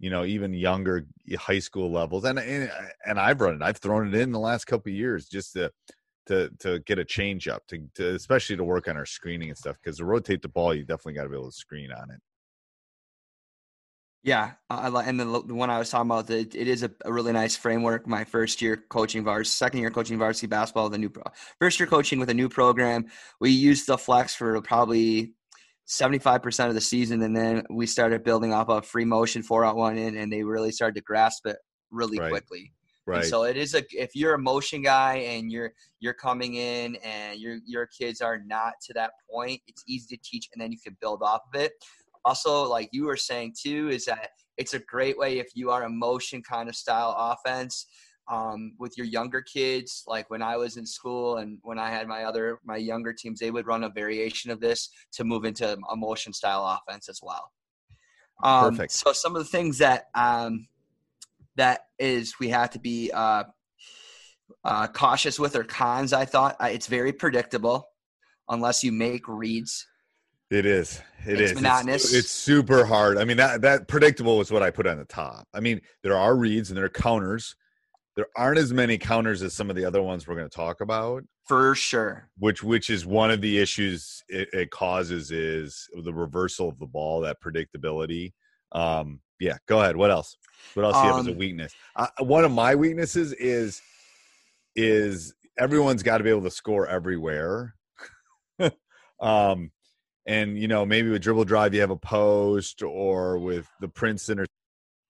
you 0.00 0.10
know 0.10 0.24
even 0.24 0.52
younger 0.52 1.06
high 1.38 1.58
school 1.58 1.92
levels 1.92 2.24
and 2.24 2.38
and, 2.38 2.72
and 3.06 3.20
i've 3.20 3.40
run 3.40 3.54
it 3.54 3.62
i've 3.62 3.76
thrown 3.76 4.08
it 4.08 4.14
in 4.14 4.32
the 4.32 4.38
last 4.38 4.64
couple 4.64 4.90
years 4.90 5.28
just 5.28 5.52
to 5.52 5.70
to 6.30 6.50
to 6.58 6.78
get 6.80 6.98
a 6.98 7.04
change 7.04 7.48
up 7.48 7.66
to, 7.66 7.78
to 7.94 8.14
especially 8.14 8.56
to 8.56 8.64
work 8.64 8.88
on 8.88 8.96
our 8.96 9.06
screening 9.06 9.48
and 9.48 9.58
stuff 9.58 9.76
because 9.82 9.98
to 9.98 10.04
rotate 10.04 10.42
the 10.42 10.48
ball 10.48 10.74
you 10.74 10.84
definitely 10.84 11.12
got 11.12 11.24
to 11.24 11.28
be 11.28 11.36
able 11.36 11.50
to 11.50 11.56
screen 11.56 11.90
on 11.92 12.10
it 12.10 12.20
yeah, 14.22 14.52
I 14.68 14.88
and 15.04 15.18
the, 15.18 15.24
the 15.24 15.54
one 15.54 15.70
I 15.70 15.78
was 15.78 15.88
talking 15.88 16.10
about, 16.10 16.28
it, 16.28 16.54
it 16.54 16.68
is 16.68 16.82
a, 16.82 16.90
a, 17.06 17.10
really 17.10 17.32
nice 17.32 17.56
framework. 17.56 18.06
My 18.06 18.24
first 18.24 18.60
year 18.60 18.84
coaching 18.90 19.24
varsity, 19.24 19.56
second 19.56 19.80
year 19.80 19.90
coaching 19.90 20.18
varsity 20.18 20.46
basketball, 20.46 20.90
the 20.90 20.98
new 20.98 21.08
pro, 21.08 21.22
first 21.58 21.80
year 21.80 21.86
coaching 21.86 22.20
with 22.20 22.28
a 22.28 22.34
new 22.34 22.50
program. 22.50 23.06
We 23.40 23.48
used 23.48 23.86
the 23.86 23.96
flex 23.96 24.34
for 24.34 24.60
probably 24.60 25.32
75% 25.88 26.68
of 26.68 26.74
the 26.74 26.80
season 26.82 27.22
and 27.22 27.34
then 27.34 27.64
we 27.70 27.86
started 27.86 28.22
building 28.22 28.52
off 28.52 28.68
a 28.68 28.82
free 28.82 29.04
motion 29.04 29.42
four 29.42 29.64
out 29.64 29.76
one 29.76 29.96
in 29.96 30.16
and 30.16 30.32
they 30.32 30.44
really 30.44 30.70
started 30.70 30.94
to 30.94 31.00
grasp 31.00 31.46
it 31.46 31.56
really 31.90 32.18
right. 32.18 32.30
quickly 32.30 32.72
right. 33.06 33.18
and 33.18 33.26
so 33.26 33.44
it 33.44 33.56
is 33.56 33.74
a 33.74 33.82
if 33.90 34.14
you're 34.14 34.34
a 34.34 34.38
motion 34.38 34.82
guy 34.82 35.16
and 35.16 35.50
you're 35.50 35.72
you're 36.00 36.14
coming 36.14 36.54
in 36.54 36.96
and 36.96 37.40
your 37.40 37.58
your 37.66 37.86
kids 37.86 38.20
are 38.20 38.38
not 38.46 38.74
to 38.82 38.92
that 38.92 39.12
point 39.30 39.60
it's 39.66 39.84
easy 39.86 40.16
to 40.16 40.22
teach 40.22 40.48
and 40.52 40.60
then 40.60 40.72
you 40.72 40.78
can 40.78 40.96
build 41.00 41.22
off 41.22 41.42
of 41.52 41.60
it. 41.60 41.72
Also 42.24 42.64
like 42.64 42.88
you 42.92 43.04
were 43.04 43.16
saying 43.16 43.54
too 43.60 43.88
is 43.88 44.04
that 44.04 44.30
it's 44.56 44.74
a 44.74 44.78
great 44.78 45.18
way 45.18 45.38
if 45.38 45.48
you 45.54 45.70
are 45.70 45.84
a 45.84 45.88
motion 45.88 46.42
kind 46.42 46.68
of 46.68 46.76
style 46.76 47.14
offense 47.18 47.86
um, 48.30 48.74
with 48.78 48.96
your 48.96 49.06
younger 49.06 49.40
kids. 49.40 50.04
Like 50.06 50.30
when 50.30 50.42
i 50.42 50.56
was 50.56 50.76
in 50.76 50.86
school 50.86 51.38
and 51.38 51.58
when 51.62 51.78
i 51.78 51.90
had 51.90 52.06
my 52.06 52.24
other 52.24 52.60
my 52.64 52.76
younger 52.76 53.12
teams 53.12 53.40
they 53.40 53.50
would 53.50 53.66
run 53.66 53.84
a 53.84 53.88
variation 53.88 54.50
of 54.50 54.60
this 54.60 54.90
to 55.12 55.24
move 55.24 55.44
into 55.44 55.76
a 55.90 55.96
motion 55.96 56.32
style 56.32 56.64
offense 56.64 57.08
as 57.08 57.20
well. 57.22 57.50
Um, 58.42 58.70
Perfect. 58.70 58.92
So 58.92 59.12
some 59.12 59.36
of 59.36 59.42
the 59.42 59.48
things 59.48 59.78
that 59.78 60.08
um, 60.14 60.66
that 61.60 61.82
is 61.98 62.38
we 62.40 62.48
have 62.48 62.70
to 62.70 62.78
be 62.78 63.10
uh, 63.12 63.44
uh, 64.64 64.86
cautious 64.88 65.38
with 65.38 65.54
or 65.54 65.64
cons. 65.64 66.12
I 66.12 66.24
thought 66.24 66.56
it's 66.60 66.86
very 66.86 67.12
predictable 67.12 67.86
unless 68.48 68.82
you 68.82 68.92
make 68.92 69.28
reads. 69.28 69.86
It 70.50 70.66
is. 70.66 71.00
It 71.26 71.40
It's 71.40 71.52
is. 71.52 71.54
monotonous. 71.54 72.12
It's, 72.12 72.30
super 72.30 72.84
hard. 72.84 73.18
I 73.18 73.24
mean, 73.24 73.36
that 73.36 73.60
that 73.60 73.86
predictable 73.86 74.36
was 74.38 74.50
what 74.50 74.62
I 74.62 74.70
put 74.70 74.86
on 74.86 74.98
the 74.98 75.04
top. 75.04 75.46
I 75.54 75.60
mean, 75.60 75.80
there 76.02 76.16
are 76.16 76.34
reads 76.34 76.70
and 76.70 76.76
there 76.76 76.86
are 76.86 76.88
counters. 76.88 77.54
There 78.16 78.26
aren't 78.36 78.58
as 78.58 78.72
many 78.72 78.98
counters 78.98 79.42
as 79.42 79.54
some 79.54 79.70
of 79.70 79.76
the 79.76 79.84
other 79.84 80.02
ones 80.02 80.26
we're 80.26 80.34
going 80.34 80.48
to 80.50 80.54
talk 80.56 80.80
about. 80.80 81.22
For 81.46 81.74
sure. 81.74 82.28
which 82.38 82.62
which 82.62 82.90
is 82.90 83.04
one 83.04 83.30
of 83.30 83.40
the 83.40 83.58
issues 83.58 84.22
it, 84.28 84.48
it 84.52 84.70
causes 84.70 85.30
is 85.30 85.88
the 86.04 86.12
reversal 86.12 86.68
of 86.68 86.78
the 86.78 86.86
ball 86.86 87.20
that 87.22 87.40
predictability 87.42 88.32
um 88.72 89.20
yeah 89.38 89.56
go 89.66 89.80
ahead 89.80 89.96
what 89.96 90.10
else? 90.10 90.36
What 90.74 90.84
else 90.84 90.96
do 90.96 91.06
you 91.06 91.12
have 91.12 91.20
as 91.20 91.26
a 91.26 91.30
Um, 91.32 91.36
weakness? 91.38 91.72
Uh, 91.96 92.06
one 92.20 92.44
of 92.44 92.52
my 92.52 92.74
weaknesses 92.74 93.32
is 93.32 93.80
is 94.76 95.34
everyone's 95.58 96.02
got 96.02 96.18
to 96.18 96.24
be 96.24 96.30
able 96.30 96.42
to 96.42 96.50
score 96.50 96.86
everywhere. 96.86 97.74
Um 99.20 99.70
and 100.26 100.58
you 100.58 100.68
know 100.68 100.86
maybe 100.86 101.10
with 101.10 101.22
dribble 101.22 101.44
drive 101.44 101.74
you 101.74 101.80
have 101.80 101.90
a 101.90 101.96
post 101.96 102.82
or 102.82 103.38
with 103.38 103.66
the 103.80 103.88
princeton 103.88 104.38
or 104.40 104.46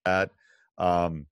that 0.04 0.30
um 0.78 1.26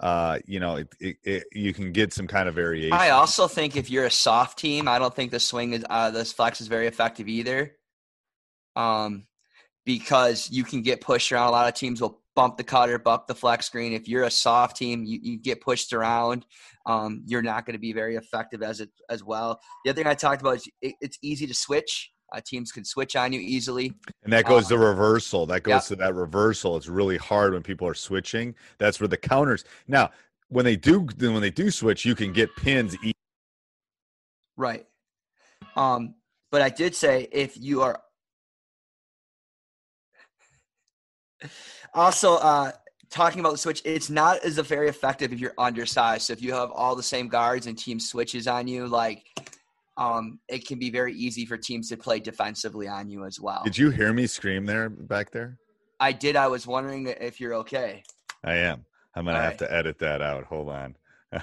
uh 0.00 0.38
you 0.46 0.58
know 0.58 0.76
it, 0.76 0.88
it, 1.00 1.16
it, 1.22 1.44
you 1.52 1.72
can 1.74 1.92
get 1.92 2.12
some 2.12 2.26
kind 2.26 2.48
of 2.48 2.54
variation. 2.54 2.92
I 2.92 3.10
also 3.10 3.46
think 3.46 3.76
if 3.76 3.90
you're 3.90 4.06
a 4.06 4.10
soft 4.10 4.58
team, 4.58 4.88
I 4.88 4.98
don't 4.98 5.14
think 5.14 5.30
the 5.30 5.38
swing 5.40 5.72
is 5.74 5.84
uh, 5.90 6.10
this 6.10 6.32
flex 6.32 6.60
is 6.60 6.66
very 6.68 6.86
effective 6.86 7.28
either. 7.28 7.76
Um, 8.74 9.26
because 9.84 10.50
you 10.50 10.64
can 10.64 10.82
get 10.82 11.00
pushed 11.00 11.32
around. 11.32 11.48
A 11.48 11.52
lot 11.52 11.68
of 11.68 11.74
teams 11.74 12.00
will 12.00 12.20
bump 12.36 12.56
the 12.56 12.64
cutter, 12.64 12.98
bump 12.98 13.26
the 13.26 13.34
flex 13.34 13.66
screen. 13.66 13.92
If 13.92 14.08
you're 14.08 14.24
a 14.24 14.30
soft 14.30 14.76
team, 14.76 15.04
you, 15.04 15.18
you 15.22 15.38
get 15.38 15.60
pushed 15.60 15.92
around. 15.92 16.46
Um, 16.86 17.22
you're 17.26 17.42
not 17.42 17.66
going 17.66 17.74
to 17.74 17.80
be 17.80 17.92
very 17.92 18.16
effective 18.16 18.62
as 18.62 18.80
it 18.80 18.90
as 19.08 19.24
well. 19.24 19.60
The 19.84 19.90
other 19.90 20.02
thing 20.02 20.10
I 20.10 20.14
talked 20.14 20.40
about 20.40 20.56
is 20.56 20.68
it, 20.80 20.94
it's 21.00 21.18
easy 21.22 21.46
to 21.46 21.54
switch. 21.54 22.10
Uh, 22.32 22.40
teams 22.46 22.70
can 22.70 22.84
switch 22.84 23.16
on 23.16 23.32
you 23.32 23.40
easily. 23.40 23.92
And 24.22 24.32
that 24.32 24.44
goes 24.44 24.66
Uh, 24.66 24.70
to 24.70 24.78
reversal. 24.78 25.46
That 25.46 25.64
goes 25.64 25.72
yep. 25.72 25.82
to 25.84 25.96
that 25.96 26.14
reversal. 26.14 26.76
It's 26.76 26.86
really 26.86 27.16
hard 27.16 27.54
when 27.54 27.62
people 27.62 27.88
are 27.88 27.94
switching. 27.94 28.54
That's 28.78 29.00
where 29.00 29.08
the 29.08 29.16
counters. 29.16 29.64
Now, 29.88 30.10
when 30.48 30.64
they 30.64 30.76
do, 30.76 31.08
then 31.16 31.32
when 31.32 31.42
they 31.42 31.50
do 31.50 31.72
switch, 31.72 32.04
you 32.04 32.14
can 32.14 32.32
get 32.32 32.54
pins. 32.54 32.96
Right. 34.56 34.86
Um, 35.74 36.14
but 36.52 36.62
I 36.62 36.68
did 36.68 36.94
say 36.94 37.28
if 37.32 37.58
you 37.58 37.82
are 37.82 38.00
also 41.94 42.36
uh, 42.36 42.72
talking 43.10 43.40
about 43.40 43.52
the 43.52 43.58
switch, 43.58 43.82
it's 43.84 44.10
not 44.10 44.38
as 44.44 44.58
very 44.58 44.88
effective 44.88 45.32
if 45.32 45.40
you're 45.40 45.54
undersized. 45.58 46.26
So 46.26 46.32
if 46.32 46.42
you 46.42 46.52
have 46.52 46.70
all 46.70 46.94
the 46.94 47.02
same 47.02 47.28
guards 47.28 47.66
and 47.66 47.76
team 47.76 48.00
switches 48.00 48.46
on 48.46 48.68
you, 48.68 48.86
like 48.86 49.24
um, 49.96 50.38
it 50.48 50.66
can 50.66 50.78
be 50.78 50.90
very 50.90 51.14
easy 51.14 51.44
for 51.44 51.56
teams 51.56 51.88
to 51.90 51.96
play 51.96 52.20
defensively 52.20 52.88
on 52.88 53.10
you 53.10 53.24
as 53.24 53.40
well. 53.40 53.62
Did 53.64 53.76
you 53.76 53.90
hear 53.90 54.12
me 54.12 54.26
scream 54.26 54.64
there 54.64 54.88
back 54.88 55.30
there? 55.30 55.58
I 55.98 56.12
did. 56.12 56.36
I 56.36 56.48
was 56.48 56.66
wondering 56.66 57.06
if 57.06 57.40
you're 57.40 57.54
okay. 57.56 58.02
I 58.42 58.54
am. 58.56 58.86
I'm 59.14 59.26
gonna 59.26 59.36
All 59.36 59.42
have 59.42 59.52
right. 59.52 59.58
to 59.58 59.72
edit 59.72 59.98
that 59.98 60.22
out. 60.22 60.44
Hold 60.44 60.70
on. 60.70 60.96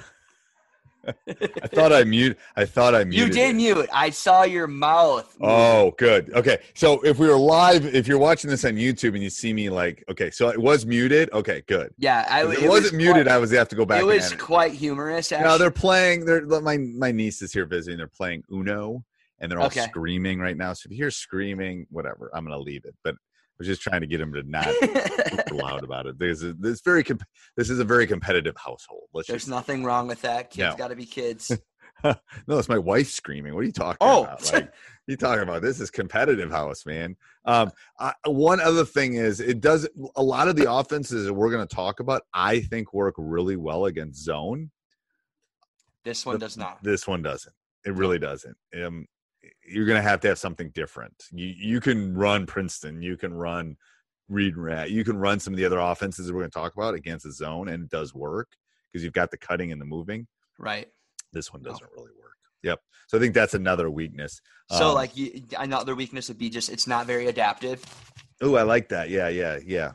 I 1.28 1.68
thought 1.68 1.94
I 1.94 2.04
mute. 2.04 2.38
I 2.56 2.66
thought 2.66 2.94
I 2.96 3.04
muted. 3.04 3.28
You 3.28 3.34
did 3.34 3.56
mute. 3.56 3.90
I 3.94 4.10
saw 4.10 4.44
your 4.44 4.68
mouth. 4.68 5.36
Oh, 5.42 5.92
good. 5.98 6.34
Okay. 6.34 6.60
So 6.74 7.02
if 7.02 7.18
we 7.20 7.28
were 7.28 7.38
live, 7.38 7.86
if 7.96 8.08
you're 8.08 8.18
watching 8.18 8.50
this 8.50 8.66
on 8.66 8.74
YouTube 8.74 9.14
and 9.14 9.24
you 9.24 9.30
see 9.30 9.54
me 9.54 9.70
like, 9.70 10.04
okay, 10.10 10.30
so 10.32 10.50
it 10.50 10.60
was 10.60 10.86
muted. 10.86 11.32
Okay, 11.34 11.64
good. 11.68 11.94
yeah. 11.98 12.26
I, 12.30 12.46
If 12.46 12.54
it 12.60 12.64
it, 12.64 12.70
wasn't 12.70 12.84
was 12.84 12.94
muted. 12.94 13.26
Quite, 13.26 13.36
I 13.36 13.38
was 13.38 13.52
have 13.52 13.70
to 13.70 13.76
go 13.76 13.86
back. 13.86 14.02
it 14.02 14.06
was 14.06 14.34
quite 14.34 14.74
humorous. 14.74 15.32
Actually. 15.32 15.48
No, 15.50 15.58
they're 15.58 15.72
playing. 15.72 16.26
They're 16.26 16.46
my 16.62 16.78
my 16.78 17.12
niece 17.12 17.42
is 17.42 17.54
here 17.54 17.66
visiting. 17.66 17.98
They're 17.98 18.08
playing 18.08 18.44
Uno, 18.52 19.04
and 19.40 19.52
they're 19.52 19.60
all 19.60 19.68
Okay. 19.68 19.82
screaming 19.82 20.40
right 20.40 20.58
now. 20.58 20.74
So 20.74 20.88
if 20.88 20.92
you 20.92 20.98
hear 20.98 21.12
screaming, 21.12 21.88
whatever, 21.90 22.30
I'm 22.34 22.44
gonna 22.44 22.60
leave 22.60 22.86
it. 22.86 22.96
But 23.04 23.16
was 23.58 23.68
just 23.68 23.82
trying 23.82 24.02
to 24.02 24.08
get 24.08 24.22
him 24.22 24.34
to 24.34 24.44
not 24.44 24.68
super 24.80 25.56
loud 25.56 25.84
about 25.84 26.06
it. 26.06 26.20
There's 26.20 26.44
a, 26.44 26.54
this 26.54 26.82
very 26.82 27.04
comp- 27.04 27.24
this 27.56 27.70
is 27.70 27.80
a 27.80 27.84
very 27.86 28.08
competitive 28.08 28.56
household. 28.58 29.10
Let's 29.14 29.28
There's 29.28 29.44
just 29.44 29.50
nothing 29.50 29.84
wrong 29.84 30.08
with 30.08 30.22
that. 30.22 30.50
Kids 30.52 30.72
No. 30.72 30.76
got 30.76 30.90
to 30.90 30.96
be 30.96 31.06
kids. 31.06 31.52
no, 32.04 32.14
it's 32.50 32.70
my 32.70 32.78
wife 32.78 33.10
screaming. 33.10 33.56
What 33.56 33.62
are 33.62 33.68
you 33.68 33.72
talking 33.72 33.98
Oh. 34.02 34.24
about? 34.24 34.54
Like 34.54 34.72
you 35.08 35.18
talking 35.18 35.42
about 35.44 35.62
this 35.62 35.80
is 35.80 35.90
competitive 35.90 36.52
house, 36.52 36.86
man. 36.86 37.16
Um, 37.46 37.72
I, 38.00 38.14
one 38.26 38.60
other 38.60 38.86
thing 38.86 39.16
is 39.16 39.40
it 39.40 39.62
does 39.62 39.88
a 40.16 40.22
lot 40.22 40.48
of 40.48 40.56
the 40.56 40.72
offenses 40.72 41.26
that 41.26 41.34
we're 41.34 41.50
going 41.50 41.66
to 41.68 41.76
talk 41.76 42.00
about. 42.00 42.24
I 42.34 42.60
think 42.60 42.94
work 42.94 43.16
really 43.18 43.56
well 43.56 43.86
against 43.86 44.24
zone. 44.24 44.70
This 46.04 46.26
one 46.26 46.38
does 46.40 46.58
not. 46.58 46.84
This 46.84 47.08
one 47.08 47.22
doesn't. 47.22 47.54
It 47.86 47.94
really 47.96 48.20
doesn't. 48.20 48.56
Um, 48.82 49.08
you're 49.68 49.86
going 49.86 50.02
to 50.02 50.08
have 50.10 50.20
to 50.22 50.28
have 50.30 50.40
something 50.40 50.70
different. 50.74 51.14
You 51.32 51.48
you 51.48 51.80
can 51.82 52.16
run 52.16 52.46
Princeton, 52.46 53.02
you 53.02 53.18
can 53.18 53.34
run 53.34 53.76
Read 54.30 54.56
and 54.56 54.64
React, 54.64 54.90
you 54.90 55.04
can 55.04 55.18
run 55.18 55.40
some 55.40 55.54
of 55.54 55.58
the 55.58 55.66
other 55.66 55.80
offenses 55.80 56.28
that 56.28 56.34
we're 56.34 56.42
going 56.42 56.52
to 56.52 56.60
talk 56.60 56.74
about 56.76 56.94
against 56.94 57.26
the 57.26 57.32
zone, 57.32 57.70
and 57.70 57.84
it 57.84 57.90
does 57.90 58.14
work 58.14 58.50
because 58.92 59.04
you've 59.04 59.14
got 59.14 59.32
the 59.32 59.38
cutting 59.38 59.72
and 59.72 59.80
the 59.82 59.86
moving. 59.86 60.28
Right. 60.58 60.88
This 61.34 61.52
one 61.54 61.62
doesn't 61.62 61.90
really 61.96 62.12
work. 62.20 62.32
Yep. 62.64 62.80
So 63.08 63.18
I 63.18 63.22
think 63.22 63.34
that's 63.34 63.54
another 63.54 63.90
weakness. 63.90 64.42
So 64.72 64.90
Um, 64.90 64.96
like 64.96 65.16
you, 65.16 65.44
another 65.60 65.96
weakness 65.96 66.28
would 66.28 66.38
be 66.38 66.50
just 66.50 66.70
it's 66.70 66.88
not 66.88 67.06
very 67.06 67.28
adaptive. 67.28 67.84
oh, 68.42 68.56
I 68.56 68.64
like 68.64 68.90
that. 68.90 69.10
Yeah, 69.10 69.28
yeah, 69.30 69.60
yeah. 69.66 69.92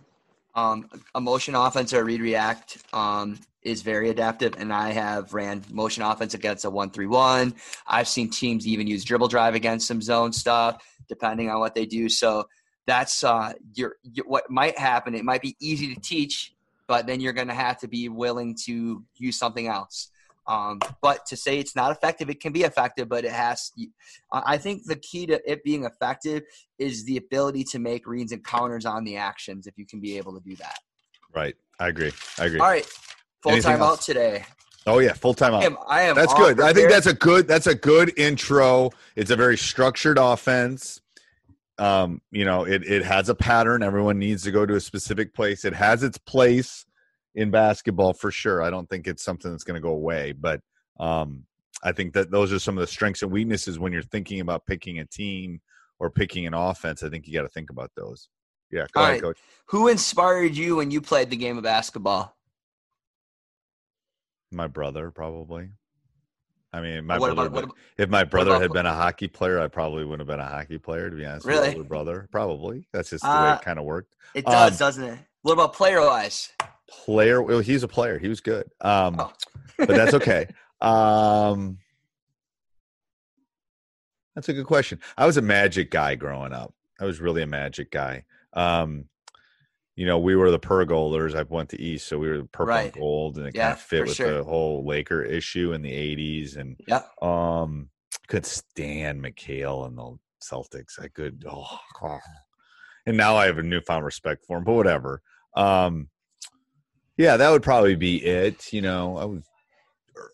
Um, 0.55 0.89
a 1.15 1.21
motion 1.21 1.55
offense 1.55 1.95
or 1.95 2.05
read 2.05 2.21
react 2.21 2.79
um, 2.93 3.39
is 3.63 3.81
very 3.83 4.11
adaptive, 4.11 4.55
and 4.59 4.73
I 4.73 4.91
have 4.91 5.33
ran 5.33 5.65
motion 5.71 6.03
offense 6.03 6.35
against 6.35 6.65
a 6.65 6.71
one 6.71 6.91
three 6.91 7.07
one. 7.07 7.55
I've 7.87 8.09
seen 8.09 8.29
teams 8.29 8.67
even 8.67 8.87
use 8.87 9.05
dribble 9.05 9.29
drive 9.29 9.55
against 9.55 9.87
some 9.87 10.03
zone 10.03 10.33
stuff, 10.33 10.85
depending 11.09 11.49
on 11.49 11.59
what 11.61 11.75
they 11.75 11.87
do. 11.87 12.09
So 12.09 12.45
that's 12.87 13.25
uh, 13.25 13.55
your, 13.75 13.97
your 14.03 14.27
what 14.27 14.51
might 14.51 14.79
happen. 14.79 15.15
It 15.15 15.25
might 15.25 15.41
be 15.41 15.57
easy 15.61 15.95
to 15.95 16.01
teach, 16.01 16.53
but 16.87 17.07
then 17.07 17.21
you're 17.21 17.33
going 17.33 17.49
to 17.49 17.55
have 17.55 17.79
to 17.79 17.89
be 17.89 18.11
willing 18.11 18.55
to 18.67 19.05
use 19.17 19.39
something 19.39 19.69
else. 19.69 20.11
Um, 20.47 20.81
but 21.01 21.25
to 21.27 21.37
say 21.37 21.59
it's 21.59 21.77
not 21.77 21.93
effective, 21.93 22.29
it 22.29 22.41
can 22.41 22.53
be 22.53 22.63
effective, 22.63 23.09
but 23.09 23.25
it 23.25 23.33
has. 23.33 23.73
I 24.33 24.43
I 24.55 24.59
think 24.59 24.85
the 24.87 24.97
key 24.97 25.27
to 25.27 25.41
it 25.51 25.63
being 25.63 25.85
effective 25.85 26.43
is 26.79 27.05
the 27.05 27.17
ability 27.17 27.65
to 27.65 27.79
make 27.79 28.07
reads 28.07 28.33
and 28.33 28.45
counters 28.45 28.85
on 28.85 29.05
the 29.05 29.17
actions. 29.17 29.67
If 29.67 29.79
you 29.79 29.87
can 29.87 30.01
be 30.01 30.17
able 30.19 30.33
to 30.35 30.41
do 30.41 30.57
that. 30.57 30.79
Right. 31.35 31.55
I 31.83 31.89
agree. 31.89 32.13
I 32.39 32.45
agree. 32.45 32.61
All 32.61 32.69
right, 32.69 32.87
full 33.43 33.53
Anything 33.53 33.73
time 33.73 33.81
else? 33.81 33.99
out 33.99 34.03
today. 34.03 34.45
Oh 34.87 35.01
yeah, 35.01 35.15
full 35.15 35.35
time 35.35 35.53
I 35.53 35.59
out. 35.59 35.65
am. 35.65 35.77
I 35.89 36.03
am 36.03 36.15
That's 36.15 36.33
good. 36.35 36.61
I 36.61 36.73
think 36.73 36.91
that's 36.91 37.07
a 37.07 37.15
good 37.15 37.49
that's 37.49 37.67
a 37.67 37.75
good 37.75 38.17
intro. 38.17 38.91
It's 39.17 39.31
a 39.33 39.37
very 39.37 39.57
structured 39.57 40.17
offense. 40.17 41.01
Um, 41.79 42.21
you 42.31 42.45
know, 42.45 42.65
it 42.65 42.85
it 42.85 43.05
has 43.05 43.29
a 43.29 43.35
pattern. 43.35 43.83
Everyone 43.83 44.19
needs 44.19 44.45
to 44.45 44.53
go 44.53 44.65
to 44.65 44.75
a 44.75 44.81
specific 44.81 45.35
place. 45.35 45.65
It 45.65 45.75
has 45.75 46.05
its 46.05 46.19
place 46.19 46.85
in 47.35 47.51
basketball 47.51 48.13
for 48.13 48.31
sure. 48.31 48.63
I 48.63 48.71
don't 48.71 48.89
think 48.89 49.07
it's 49.07 49.25
something 49.25 49.51
that's 49.51 49.65
going 49.65 49.75
to 49.75 49.81
go 49.81 49.93
away, 49.95 50.33
but 50.33 50.61
um 51.01 51.45
I 51.85 51.91
think 51.93 52.13
that 52.13 52.31
those 52.31 52.53
are 52.53 52.59
some 52.61 52.77
of 52.79 52.81
the 52.83 52.87
strengths 52.87 53.23
and 53.23 53.33
weaknesses 53.33 53.79
when 53.79 53.93
you're 53.93 54.03
thinking 54.03 54.41
about 54.41 54.67
picking 54.67 55.01
a 55.01 55.05
team 55.05 55.61
or 55.99 56.11
picking 56.11 56.47
an 56.47 56.55
offense. 56.55 57.03
I 57.03 57.09
think 57.09 57.27
you 57.27 57.33
got 57.35 57.43
to 57.43 57.49
think 57.49 57.71
about 57.71 57.91
those. 57.97 58.29
Yeah, 58.71 58.87
go 58.93 59.01
All 59.01 59.05
ahead, 59.07 59.15
right. 59.15 59.23
coach. 59.23 59.39
Who 59.67 59.89
inspired 59.89 60.55
you 60.57 60.77
when 60.77 60.91
you 60.93 61.01
played 61.01 61.29
the 61.31 61.37
game 61.37 61.57
of 61.57 61.65
basketball? 61.65 62.37
My 64.53 64.67
brother, 64.69 65.11
probably. 65.11 65.71
I 66.73 66.81
mean, 66.81 67.05
my 67.05 67.19
brother. 67.19 67.33
about 67.33 67.47
about, 67.65 67.77
if 67.99 68.09
my 68.09 68.25
brother 68.25 68.51
about 68.53 68.63
had 68.63 68.73
been 68.73 68.87
a 68.87 68.95
hockey 68.95 69.29
player, 69.29 69.61
I 69.61 69.69
probably 69.69 70.05
wouldn't 70.05 70.21
have 70.21 70.27
been 70.39 70.45
a 70.45 70.49
hockey 70.49 70.79
player. 70.79 71.11
To 71.11 71.17
be 71.17 71.27
honest, 71.27 71.45
with 71.47 71.55
Really? 71.55 71.71
you, 71.71 71.77
older 71.79 71.89
brother, 71.89 72.29
probably. 72.31 72.87
That's 72.93 73.11
just 73.11 73.25
the 73.25 73.29
way 73.29 73.35
Uh, 73.35 73.55
it 73.57 73.63
kind 73.63 73.79
of 73.79 73.85
worked. 73.85 74.15
it 74.35 74.47
um, 74.47 74.53
does, 74.53 74.79
doesn't 74.79 75.05
it? 75.05 75.19
What 75.43 75.55
about 75.55 75.75
player 75.75 76.01
wise? 76.01 76.51
Player, 76.89 77.41
well, 77.43 77.61
he's 77.61 77.83
a 77.83 77.89
player. 77.89 78.19
He 78.19 78.29
was 78.29 78.41
good, 78.41 78.69
um, 78.81 79.17
Oh. 79.19 79.33
but 79.79 79.89
that's 79.89 80.15
okay. 80.15 80.47
Um, 80.83 81.79
that's 84.35 84.49
a 84.49 84.53
good 84.53 84.67
question. 84.67 84.99
I 85.17 85.27
was 85.27 85.37
a 85.37 85.43
Magic 85.43 85.93
guy 85.93 86.15
growing 86.17 86.53
up. 86.53 86.75
I 87.01 87.05
was 87.05 87.21
really 87.21 87.43
a 87.43 87.47
Magic 87.47 87.91
guy. 87.93 88.25
Um, 88.55 89.05
you 89.95 90.07
know, 90.07 90.19
we 90.19 90.35
were 90.35 90.51
the 90.51 90.59
pergolders. 90.59 91.35
I 91.37 91.43
went 91.43 91.69
to 91.71 91.81
East, 91.81 92.09
so 92.09 92.19
we 92.19 92.29
were 92.29 92.45
purple 92.47 92.67
Right. 92.75 92.85
and 92.93 92.95
gold, 92.95 93.37
and 93.39 93.47
it 93.47 93.55
Yeah, 93.55 93.63
kind 93.69 93.73
of 93.75 93.81
fit 93.81 94.07
with 94.07 94.15
sure. 94.17 94.33
the 94.39 94.43
whole 94.45 94.85
Laker 94.85 95.23
issue 95.23 95.73
in 95.73 95.83
the 95.83 95.93
'80s. 95.93 96.57
And 96.57 96.77
Yeah. 96.89 97.03
um, 97.21 97.91
could 98.27 98.47
stand 98.47 99.23
McHale 99.23 99.87
and 99.87 99.97
the 99.99 100.19
Celtics. 100.43 100.99
I 101.01 101.09
could. 101.09 101.45
Oh, 101.49 101.79
God. 102.01 102.21
and 103.07 103.17
now 103.17 103.37
I 103.37 103.47
have 103.47 103.59
a 103.59 103.63
newfound 103.63 104.05
respect 104.05 104.47
for 104.47 104.59
him. 104.59 104.65
But 104.65 104.73
whatever. 104.75 105.23
Um, 105.55 106.09
yeah, 107.23 107.37
that 107.37 107.51
would 107.51 107.63
probably 107.63 107.95
be 107.95 108.17
it. 108.17 108.73
You 108.73 108.83
know, 108.83 109.17
I 109.17 109.25
was 109.25 109.43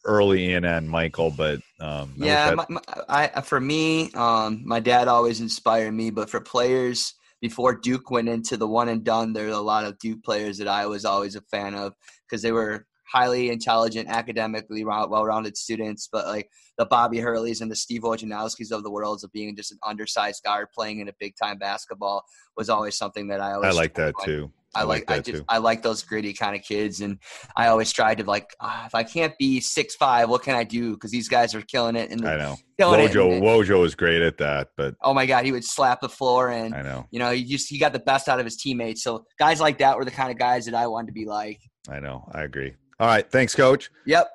early 0.04 0.54
in 0.54 0.64
on 0.64 0.88
Michael, 0.88 1.30
but 1.30 1.60
um, 1.80 2.14
Yeah, 2.16 2.54
my, 2.54 2.64
my, 2.70 2.80
I 3.08 3.40
for 3.42 3.60
me, 3.60 4.10
um, 4.12 4.62
my 4.64 4.80
dad 4.80 5.06
always 5.06 5.40
inspired 5.40 5.92
me, 5.92 6.10
but 6.10 6.30
for 6.30 6.40
players, 6.40 7.14
before 7.42 7.74
Duke 7.74 8.10
went 8.10 8.30
into 8.30 8.56
the 8.56 8.66
one 8.66 8.88
and 8.88 9.04
done, 9.04 9.34
there 9.34 9.46
were 9.46 9.52
a 9.52 9.60
lot 9.60 9.84
of 9.84 9.98
Duke 9.98 10.24
players 10.24 10.56
that 10.58 10.66
I 10.66 10.86
was 10.86 11.04
always 11.04 11.36
a 11.36 11.42
fan 11.42 11.74
of 11.74 11.92
because 12.26 12.40
they 12.40 12.52
were 12.52 12.86
highly 13.06 13.50
intelligent, 13.50 14.08
academically 14.08 14.84
well-rounded 14.84 15.56
students. 15.58 16.08
But 16.10 16.26
like 16.26 16.48
the 16.78 16.86
Bobby 16.86 17.18
Hurleys 17.18 17.60
and 17.60 17.70
the 17.70 17.76
Steve 17.76 18.02
Wojciechowskis 18.02 18.72
of 18.72 18.82
the 18.82 18.90
world 18.90 19.20
of 19.22 19.32
being 19.32 19.54
just 19.54 19.72
an 19.72 19.78
undersized 19.86 20.42
guard 20.42 20.68
playing 20.74 21.00
in 21.00 21.08
a 21.08 21.14
big-time 21.20 21.58
basketball 21.58 22.24
was 22.56 22.70
always 22.70 22.96
something 22.96 23.28
that 23.28 23.40
I 23.40 23.52
always. 23.52 23.74
I 23.74 23.78
like 23.78 23.94
that 23.94 24.14
too. 24.24 24.50
I, 24.80 24.84
like, 24.84 25.10
I 25.10 25.18
just 25.18 25.38
too. 25.38 25.44
I 25.48 25.58
like 25.58 25.82
those 25.82 26.02
gritty 26.02 26.32
kind 26.32 26.56
of 26.56 26.62
kids, 26.62 27.00
and 27.00 27.18
I 27.56 27.68
always 27.68 27.92
tried 27.92 28.18
to 28.18 28.24
like 28.24 28.54
oh, 28.60 28.82
if 28.86 28.94
I 28.94 29.02
can't 29.02 29.36
be 29.38 29.60
six 29.60 29.94
five, 29.96 30.28
what 30.28 30.42
can 30.42 30.54
I 30.54 30.64
do? 30.64 30.92
Because 30.92 31.10
these 31.10 31.28
guys 31.28 31.54
are 31.54 31.62
killing 31.62 31.96
it. 31.96 32.10
And 32.10 32.26
I 32.26 32.36
know 32.36 32.56
Wojo 32.80 33.40
Wojo 33.40 33.80
was 33.80 33.94
great 33.94 34.22
at 34.22 34.38
that, 34.38 34.68
but 34.76 34.94
oh 35.02 35.14
my 35.14 35.26
god, 35.26 35.44
he 35.44 35.52
would 35.52 35.64
slap 35.64 36.00
the 36.00 36.08
floor, 36.08 36.50
and 36.50 36.74
I 36.74 36.82
know 36.82 37.06
you 37.10 37.18
know 37.18 37.32
he 37.32 37.44
just 37.44 37.68
he 37.68 37.78
got 37.78 37.92
the 37.92 37.98
best 37.98 38.28
out 38.28 38.38
of 38.38 38.44
his 38.44 38.56
teammates. 38.56 39.02
So 39.02 39.24
guys 39.38 39.60
like 39.60 39.78
that 39.78 39.96
were 39.96 40.04
the 40.04 40.10
kind 40.10 40.30
of 40.30 40.38
guys 40.38 40.64
that 40.66 40.74
I 40.74 40.86
wanted 40.86 41.08
to 41.08 41.12
be 41.12 41.24
like. 41.24 41.60
I 41.88 42.00
know, 42.00 42.28
I 42.32 42.42
agree. 42.42 42.74
All 43.00 43.06
right, 43.06 43.28
thanks, 43.30 43.54
Coach. 43.54 43.90
Yep. 44.06 44.28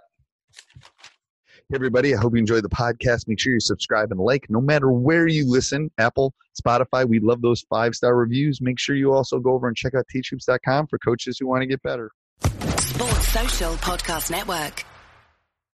Everybody. 1.73 2.15
I 2.15 2.19
hope 2.19 2.33
you 2.33 2.39
enjoyed 2.39 2.63
the 2.63 2.69
podcast. 2.69 3.27
Make 3.27 3.39
sure 3.39 3.53
you 3.53 3.59
subscribe 3.59 4.11
and 4.11 4.19
like 4.19 4.47
no 4.49 4.61
matter 4.61 4.91
where 4.91 5.27
you 5.27 5.49
listen 5.49 5.91
Apple, 5.97 6.33
Spotify. 6.59 7.07
We 7.07 7.19
love 7.19 7.41
those 7.41 7.61
five 7.69 7.95
star 7.95 8.15
reviews. 8.15 8.61
Make 8.61 8.79
sure 8.79 8.95
you 8.95 9.13
also 9.13 9.39
go 9.39 9.53
over 9.53 9.67
and 9.67 9.75
check 9.75 9.93
out 9.95 10.05
teachhoops.com 10.13 10.87
for 10.87 10.97
coaches 10.99 11.37
who 11.39 11.47
want 11.47 11.61
to 11.61 11.67
get 11.67 11.81
better. 11.81 12.11
Sports 12.77 13.27
Social 13.29 13.73
Podcast 13.75 14.29
Network. 14.31 14.85